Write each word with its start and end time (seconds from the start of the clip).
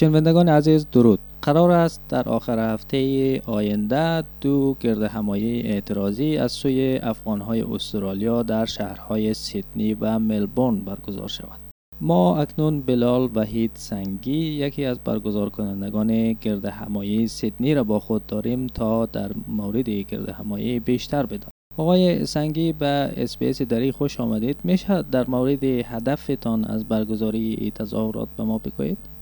شنوندگان 0.00 0.48
عزیز 0.48 0.86
درود. 0.92 1.18
قرار 1.42 1.70
است 1.70 2.00
در 2.08 2.28
آخر 2.28 2.74
هفته 2.74 3.40
آینده 3.46 4.24
دو 4.40 4.76
گرد 4.80 5.02
همایی 5.02 5.62
اعتراضی 5.62 6.36
از 6.36 6.52
سوی 6.52 7.00
افغانهای 7.02 7.62
استرالیا 7.62 8.42
در 8.42 8.64
شهرهای 8.64 9.34
سیدنی 9.34 9.94
و 9.94 10.18
ملبورن 10.18 10.80
برگزار 10.80 11.28
شود. 11.28 11.60
ما 12.00 12.36
اکنون 12.36 12.80
بلال 12.80 13.30
وحید 13.34 13.70
سنگی 13.74 14.38
یکی 14.38 14.84
از 14.84 14.98
برگزار 14.98 15.50
کنندگان 15.50 16.32
گرد 16.32 16.64
همایی 16.64 17.26
سیدنی 17.26 17.74
را 17.74 17.84
با 17.84 18.00
خود 18.00 18.26
داریم 18.26 18.66
تا 18.66 19.06
در 19.06 19.30
مورد 19.48 19.88
گرد 19.90 20.28
همایی 20.28 20.80
بیشتر 20.80 21.26
بدانیم. 21.26 21.50
آقای 21.76 22.26
سنگی 22.26 22.72
به 22.72 23.12
اسپیس 23.16 23.62
دری 23.62 23.92
خوش 23.92 24.20
آمدید. 24.20 24.56
میشه 24.64 25.02
در 25.02 25.30
مورد 25.30 25.64
هدفتان 25.64 26.64
از 26.64 26.84
برگزاری 26.84 27.72
تظاهرات 27.74 28.28
به 28.36 28.42
ما 28.44 28.58
بگویید؟ 28.58 29.17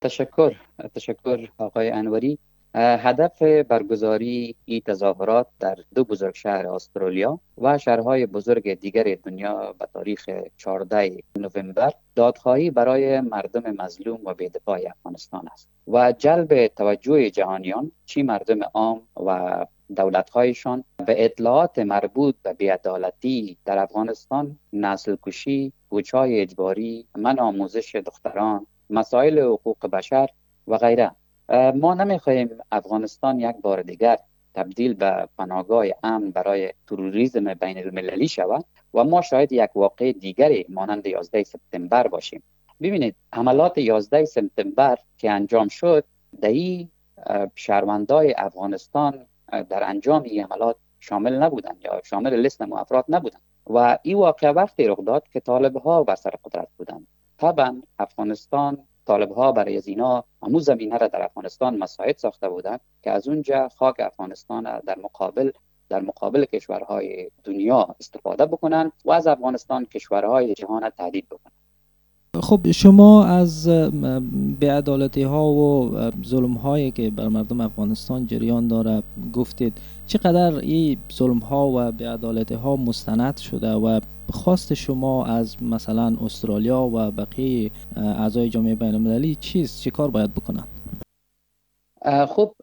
تشکر 0.00 0.56
تشکر 0.94 1.48
آقای 1.58 1.90
انوری. 1.90 2.38
هدف 2.74 3.42
برگزاری 3.42 4.56
این 4.64 4.80
تظاهرات 4.80 5.46
در 5.60 5.76
دو 5.94 6.04
بزرگ 6.04 6.34
شهر 6.34 6.66
استرالیا 6.66 7.40
و 7.58 7.78
شهرهای 7.78 8.26
بزرگ 8.26 8.74
دیگر 8.74 9.16
دنیا 9.24 9.74
به 9.78 9.88
تاریخ 9.94 10.30
14 10.56 11.22
نوامبر 11.36 11.92
دادخواهی 12.14 12.70
برای 12.70 13.20
مردم 13.20 13.70
مظلوم 13.82 14.20
و 14.24 14.34
بیدفاع 14.34 14.80
افغانستان 14.86 15.48
است 15.52 15.68
و 15.88 16.12
جلب 16.12 16.66
توجه 16.66 17.30
جهانیان 17.30 17.92
چی 18.06 18.22
مردم 18.22 18.58
عام 18.74 19.02
و 19.26 19.66
دولتهایشان 19.96 20.84
به 21.06 21.24
اطلاعات 21.24 21.78
مربوط 21.78 22.34
به 22.42 22.52
بیعدالتی 22.52 23.56
در 23.64 23.78
افغانستان 23.78 24.58
نسل 24.72 25.16
کشی 25.22 25.72
اجباری 26.14 27.06
من 27.16 27.38
آموزش 27.38 27.96
دختران 27.96 28.66
مسائل 28.90 29.38
حقوق 29.38 29.86
بشر 29.86 30.28
و 30.66 30.78
غیره. 30.78 31.10
ما 31.74 31.94
نمی‌خواهیم 31.94 32.50
افغانستان 32.72 33.40
یک 33.40 33.56
بار 33.56 33.82
دیگر 33.82 34.18
تبدیل 34.54 34.94
به 34.94 35.28
پناهگاه 35.38 35.84
امن 36.02 36.30
برای 36.30 36.72
تروریسم 36.86 37.54
بین 37.54 37.78
المللی 37.78 38.28
شود 38.28 38.64
و 38.94 39.04
ما 39.04 39.20
شاید 39.20 39.52
یک 39.52 39.70
واقع 39.74 40.12
دیگری 40.12 40.66
مانند 40.68 41.06
11 41.06 41.42
سپتامبر 41.42 42.08
باشیم. 42.08 42.42
ببینید 42.80 43.14
عملات 43.32 43.78
11 43.78 44.24
سپتامبر 44.24 44.98
که 45.18 45.30
انجام 45.30 45.68
شد 45.68 46.04
دهی 46.42 46.88
شهروندای 47.54 48.34
افغانستان 48.38 49.26
در 49.48 49.84
انجام 49.84 50.22
این 50.22 50.44
عملات 50.44 50.76
شامل 51.00 51.42
نبودند 51.42 51.84
یا 51.84 52.00
شامل 52.04 52.36
لیست 52.36 52.62
افراد 52.62 53.04
نبودند. 53.08 53.42
و 53.70 53.98
این 54.02 54.16
واقع 54.16 54.50
وقتی 54.50 54.86
رخ 54.86 54.98
داد 55.06 55.28
که 55.28 55.40
طالب 55.40 55.76
ها 55.76 56.04
بر 56.04 56.14
سر 56.14 56.30
قدرت 56.44 56.68
بودند. 56.78 57.06
طبعا 57.38 57.82
افغانستان 57.98 58.84
طالب 59.06 59.32
ها 59.32 59.52
برای 59.52 59.76
از 59.76 59.88
اینا 59.88 60.24
همون 60.42 60.60
زمینه 60.60 60.98
را 60.98 61.08
در 61.08 61.22
افغانستان 61.22 61.78
مساعد 61.78 62.16
ساخته 62.16 62.48
بودند 62.48 62.80
که 63.02 63.10
از 63.10 63.28
اونجا 63.28 63.68
خاک 63.68 63.94
افغانستان 64.00 64.80
در 64.80 64.98
مقابل 64.98 65.50
در 65.88 66.00
مقابل 66.00 66.44
کشورهای 66.44 67.30
دنیا 67.44 67.96
استفاده 68.00 68.46
بکنن 68.46 68.92
و 69.04 69.10
از 69.10 69.26
افغانستان 69.26 69.84
کشورهای 69.84 70.54
جهان 70.54 70.90
تهدید 70.90 71.28
بکنن 71.28 71.52
خب 72.42 72.70
شما 72.70 73.24
از 73.24 73.68
بیعدالتی 74.60 75.22
ها 75.22 75.48
و 75.48 75.90
ظلم 76.26 76.54
هایی 76.54 76.90
که 76.90 77.10
بر 77.10 77.28
مردم 77.28 77.60
افغانستان 77.60 78.26
جریان 78.26 78.68
داره 78.68 79.02
گفتید 79.32 79.80
چقدر 80.06 80.58
این 80.58 80.98
ظلم 81.12 81.38
ها 81.38 81.70
و 81.74 81.92
بیعدالتی 81.92 82.54
ها 82.54 82.76
مستند 82.76 83.36
شده 83.36 83.72
و 83.72 84.00
خواست 84.30 84.74
شما 84.74 85.26
از 85.26 85.62
مثلا 85.62 86.16
استرالیا 86.24 86.82
و 86.82 87.10
بقیه 87.10 87.70
اعضای 87.96 88.48
جامعه 88.48 88.74
بین 88.74 88.94
المللی 88.94 89.34
چیست 89.34 89.82
چه 89.82 89.90
کار 89.90 90.10
باید 90.10 90.34
بکنن 90.34 90.64
خب 92.28 92.54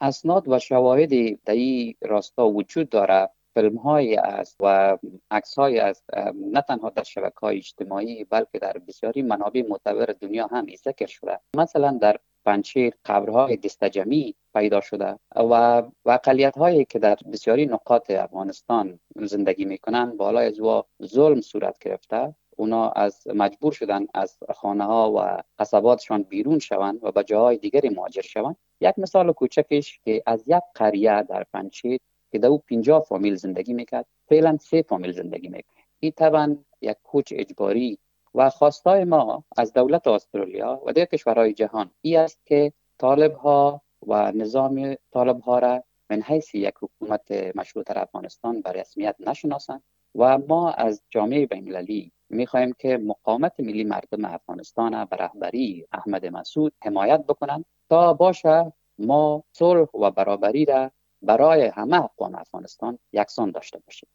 اسناد 0.00 0.48
و 0.48 0.58
شواهدی 0.58 1.38
در 1.44 1.54
این 1.54 1.94
راستا 2.02 2.48
وجود 2.48 2.88
داره. 2.88 3.28
فیلم 3.56 3.76
های 3.76 4.16
است 4.16 4.56
و 4.60 4.98
عکس 5.30 5.58
های 5.58 5.78
است 5.78 6.04
نه 6.52 6.60
تنها 6.60 6.90
در 6.90 7.02
شبکه 7.02 7.40
های 7.42 7.56
اجتماعی 7.56 8.24
بلکه 8.24 8.58
در 8.58 8.72
بسیاری 8.88 9.22
منابع 9.22 9.62
معتبر 9.68 10.14
دنیا 10.20 10.46
هم 10.46 10.66
ذکر 10.84 11.06
شده. 11.06 11.40
مثلا 11.56 11.98
در 12.00 12.16
پنچیر 12.44 12.94
قبرهای 13.04 13.56
دستجمی 13.56 14.34
پیدا 14.54 14.80
شده 14.80 15.18
و 15.36 15.82
اقلیت 16.06 16.58
هایی 16.58 16.84
که 16.84 16.98
در 16.98 17.18
بسیاری 17.32 17.66
نقاط 17.66 18.10
افغانستان 18.10 19.00
زندگی 19.16 19.64
می‌کنن 19.64 20.16
بالای 20.16 20.46
از 20.46 20.60
ظلم 21.04 21.40
صورت 21.40 21.78
گرفته. 21.78 22.34
اونا 22.56 22.88
از 22.88 23.28
مجبور 23.34 23.72
شدن 23.72 24.06
از 24.14 24.38
خانه 24.54 24.84
ها 24.84 25.12
و 25.12 25.42
قصباتشان 25.58 26.22
بیرون 26.22 26.58
شوند 26.58 26.98
و 27.04 27.12
به 27.12 27.24
جاهای 27.24 27.56
دیگری 27.56 27.88
مهاجر 27.88 28.22
شوند. 28.22 28.56
یک 28.80 28.98
مثال 28.98 29.32
کوچکش 29.32 30.00
که 30.04 30.22
از 30.26 30.44
یک 30.46 30.62
قریه 30.74 31.22
در 31.22 31.46
پنچیر 31.52 32.00
که 32.38 32.46
او 32.46 32.58
50 32.58 33.00
فامیل 33.00 33.34
زندگی 33.34 33.72
می‌کرد 33.72 34.06
فعلا 34.28 34.58
سه 34.60 34.82
فامیل 34.82 35.12
زندگی 35.12 35.48
می‌کرد. 35.48 35.76
این 36.00 36.12
طبعا 36.12 36.56
یک 36.80 36.96
کوچ 37.04 37.32
اجباری 37.36 37.98
و 38.34 38.50
خواستای 38.50 39.04
ما 39.04 39.44
از 39.56 39.72
دولت 39.72 40.06
استرالیا 40.06 40.82
و 40.86 40.92
دیگر 40.92 41.04
کشورهای 41.04 41.52
جهان 41.52 41.90
ای 42.00 42.16
است 42.16 42.38
که 42.46 42.72
طالب 42.98 43.34
ها 43.34 43.82
و 44.06 44.32
نظام 44.32 44.94
طالب 45.12 45.40
ها 45.40 45.58
را 45.58 45.84
من 46.10 46.22
حیث 46.22 46.54
یک 46.54 46.74
حکومت 46.80 47.32
مشروط 47.56 47.86
در 47.86 47.98
افغانستان 47.98 48.60
به 48.60 48.72
رسمیت 48.72 49.16
نشناسند 49.20 49.82
و 50.14 50.38
ما 50.38 50.70
از 50.70 51.02
جامعه 51.10 51.46
بین 51.46 51.68
المللی 51.68 52.12
می‌خواهیم 52.30 52.72
که 52.78 52.96
مقاومت 52.96 53.60
ملی 53.60 53.84
مردم 53.84 54.24
افغانستان 54.24 55.04
به 55.04 55.16
رهبری 55.16 55.86
احمد 55.92 56.26
مسعود 56.26 56.72
حمایت 56.84 57.24
بکنند 57.24 57.64
تا 57.88 58.12
باشه 58.12 58.72
ما 58.98 59.44
صلح 59.52 59.88
و 59.94 60.10
برابری 60.10 60.64
را 60.64 60.90
برای 61.26 61.66
همه 61.74 62.04
افغان 62.04 62.34
افغانستان 62.34 62.98
یکسان 63.12 63.50
داشته 63.50 63.78
باشیم 63.86 64.08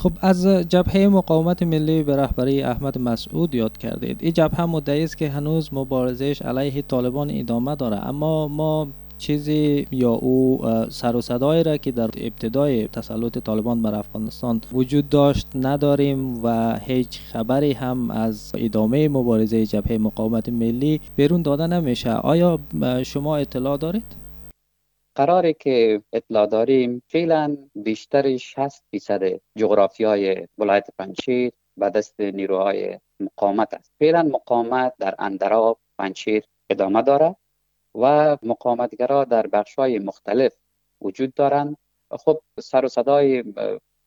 خب 0.00 0.12
از 0.20 0.46
جبهه 0.46 1.08
مقاومت 1.08 1.62
ملی 1.62 2.02
به 2.02 2.16
رهبری 2.16 2.62
احمد 2.62 2.98
مسعود 2.98 3.54
یاد 3.54 3.78
کردید. 3.78 4.22
این 4.22 4.32
جبهه 4.32 4.64
مدعی 4.64 5.04
است 5.04 5.18
که 5.18 5.28
هنوز 5.28 5.74
مبارزش 5.74 6.42
علیه 6.42 6.82
طالبان 6.82 7.30
ادامه 7.30 7.74
داره. 7.74 8.06
اما 8.06 8.48
ما 8.48 8.88
چیزی 9.18 9.86
یا 9.90 10.10
او 10.10 10.64
سر 10.88 11.16
و 11.16 11.20
صدایی 11.20 11.62
را 11.62 11.76
که 11.76 11.92
در 11.92 12.10
ابتدای 12.16 12.88
تسلط 12.88 13.38
طالبان 13.38 13.82
بر 13.82 13.94
افغانستان 13.94 14.60
وجود 14.72 15.08
داشت 15.08 15.46
نداریم 15.54 16.44
و 16.44 16.78
هیچ 16.78 17.20
خبری 17.20 17.72
هم 17.72 18.10
از 18.10 18.52
ادامه 18.54 19.08
مبارزه 19.08 19.66
جبهه 19.66 19.98
مقاومت 19.98 20.48
ملی 20.48 21.00
بیرون 21.16 21.42
داده 21.42 21.66
نمیشه. 21.66 22.12
آیا 22.12 22.58
شما 23.02 23.36
اطلاع 23.36 23.76
دارید؟ 23.76 24.25
قراره 25.16 25.52
که 25.52 26.02
اطلاع 26.12 26.46
داریم 26.46 27.02
فعلا 27.08 27.56
بیشتر 27.74 28.36
60 28.36 28.84
فیصد 28.90 29.40
جغرافی 29.58 30.04
های 30.04 30.46
ولایت 30.58 30.86
پنشیر 30.98 31.52
به 31.76 31.90
دست 31.90 32.20
نیروهای 32.20 32.98
مقاومت 33.20 33.74
است. 33.74 33.92
فعلا 33.98 34.22
مقاومت 34.22 34.94
در 34.98 35.14
اندراب 35.18 35.78
پنشیر 35.98 36.44
ادامه 36.70 37.02
داره 37.02 37.36
و 37.94 38.36
مقاومتگرا 38.42 39.24
در 39.24 39.46
بخش 39.46 39.74
های 39.74 39.98
مختلف 39.98 40.56
وجود 41.00 41.34
دارند. 41.34 41.76
خب 42.10 42.40
سر 42.60 42.84
و 42.84 42.88
صدای 42.88 43.44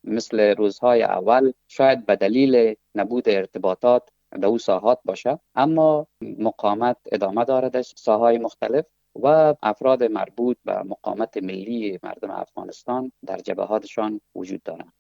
مثل 0.04 0.40
روزهای 0.40 1.04
اول 1.04 1.52
شاید 1.68 2.06
به 2.06 2.16
دلیل 2.16 2.76
نبود 2.96 3.30
ارتباطات 3.30 4.10
در 4.32 4.46
او 4.46 4.58
ساحات 4.58 5.00
باشه 5.06 5.40
اما 5.56 6.08
مقاومت 6.22 6.98
ادامه 7.12 7.46
دارد 7.46 7.72
در 7.72 7.82
ساهای 7.82 8.38
مختلف. 8.38 8.86
و 9.24 9.56
افراد 9.64 10.04
مربوط 10.04 10.58
به 10.66 10.84
مقامت 10.84 11.38
ملی 11.38 12.00
مردم 12.04 12.32
افغانستان 12.32 13.12
در 13.26 13.38
جبهاتشان 13.38 14.22
وجود 14.36 14.64
دارند. 14.64 14.94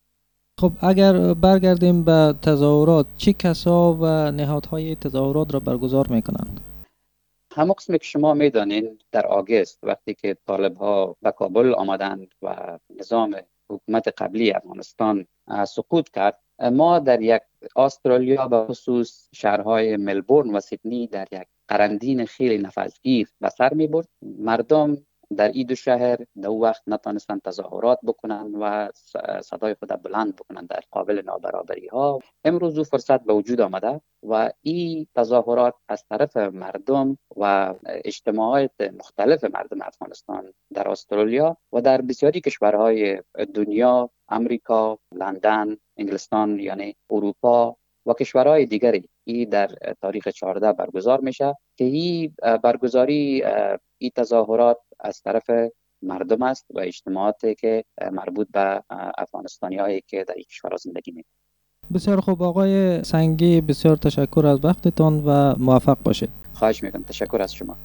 خب 0.59 0.72
اگر 0.81 1.34
برگردیم 1.34 2.03
به 2.03 2.35
تظاهرات 2.41 3.06
چه 3.18 3.34
کسا 3.34 3.94
و 3.94 4.32
نهادهای 4.32 4.96
تظاهرات 4.96 5.53
را 5.53 5.59
برگزار 5.59 6.08
می‌کنند؟ 6.08 6.59
همون 7.52 7.73
قسمی 7.73 7.99
که 7.99 8.05
شما 8.05 8.34
می‌دانید 8.34 9.05
در 9.11 9.28
آگست 9.28 9.79
وقتی 9.84 10.14
که 10.14 10.38
طالب 10.47 10.78
ها 10.78 11.16
به 11.22 11.32
کابل 11.32 11.73
آمدند 11.73 12.28
و 12.41 12.78
نظام 12.99 13.35
حکومت 13.70 14.08
قبلی 14.22 14.52
افغانستان 14.52 15.26
سقوط 15.67 16.09
کرد 16.09 16.40
ما 16.61 17.00
در 17.00 17.22
یک 17.22 17.41
استرالیا 17.76 18.47
به 18.47 18.66
خصوص 18.66 19.29
شهرهای 19.34 19.97
ملبورن 19.97 20.56
و 20.56 20.59
سیدنی 20.59 21.08
در 21.08 21.28
یک 21.32 21.47
قرندین 21.67 22.26
خیلی 22.26 22.58
نفذگیر 22.58 23.29
به 23.41 23.50
سر 23.50 23.73
می 23.73 23.88
برد. 23.88 24.08
مردم 24.22 24.97
در 25.38 25.47
این 25.47 25.67
دو 25.67 25.76
شهر 25.76 26.17
در 26.41 26.50
وقت 26.50 26.84
نتانستند 26.88 27.41
تظاهرات 27.41 28.00
بکنند 28.03 28.56
و 28.61 28.90
صدای 29.41 29.73
خود 29.73 30.03
بلند 30.03 30.35
بکنند 30.35 30.67
در 30.67 30.79
قابل 30.91 31.22
نابرابری 31.26 31.88
ها 31.88 32.20
امروز 32.44 32.78
او 32.78 32.84
فرصت 32.84 33.23
به 33.23 33.34
وجود 33.34 33.61
آمده 33.61 34.02
و 34.23 34.52
این 34.61 35.08
تظاهرات 35.16 35.73
از 35.90 36.06
طرف 36.09 36.38
مردم 36.38 37.17
و 37.38 37.73
اجتماعات 37.85 38.82
مختلف 38.82 39.44
مردم 39.44 39.82
افغانستان 39.82 40.53
در 40.73 40.90
استرالیا 40.90 41.58
و 41.73 41.82
در 41.82 42.02
بسیاری 42.02 42.41
کشورهای 42.41 43.22
دنیا 43.53 44.09
امریکا، 44.29 44.97
لندن، 45.16 45.78
انگلستان 45.97 46.59
یعنی 46.59 46.96
اروپا 47.09 47.76
و 48.05 48.14
کشورهای 48.14 48.66
دیگری 48.66 49.09
این 49.23 49.49
در 49.49 49.67
تاریخ 50.02 50.28
14 50.28 50.73
برگزار 50.73 51.20
میشه 51.22 51.55
که 51.78 51.84
این 51.85 52.35
برگزاری 52.64 53.43
این 53.97 54.11
تظاهرات 54.16 54.78
از 54.99 55.22
طرف 55.22 55.49
مردم 56.02 56.41
است 56.41 56.66
و 56.70 56.79
اجتماعاتی 56.79 57.55
که 57.55 57.84
مربوط 58.11 58.47
به 58.52 58.84
افغانستانی 59.17 59.78
هایی 59.78 60.03
که 60.08 60.23
در 60.23 60.34
این 60.34 60.43
کشورها 60.43 60.78
زندگی 60.78 61.11
می 61.11 61.23
بسیار 61.93 62.20
خوب. 62.20 62.43
آقای 62.43 63.03
سنگی 63.03 63.61
بسیار 63.61 63.96
تشکر 63.96 64.46
از 64.46 64.66
وقتتان 64.66 65.23
و 65.25 65.55
موفق 65.59 65.97
باشید. 66.03 66.29
خواهش 66.53 66.84
می‌کنم. 66.84 67.03
تشکر 67.03 67.41
از 67.41 67.53
شما. 67.53 67.78